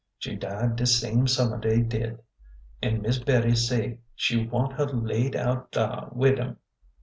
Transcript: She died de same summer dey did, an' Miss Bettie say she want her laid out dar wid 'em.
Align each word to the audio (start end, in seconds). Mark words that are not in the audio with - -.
She 0.17 0.35
died 0.35 0.77
de 0.77 0.87
same 0.87 1.27
summer 1.27 1.59
dey 1.59 1.81
did, 1.83 2.23
an' 2.81 3.03
Miss 3.03 3.19
Bettie 3.19 3.53
say 3.53 3.99
she 4.15 4.47
want 4.47 4.73
her 4.73 4.87
laid 4.87 5.35
out 5.35 5.71
dar 5.71 6.09
wid 6.11 6.39
'em. 6.39 6.57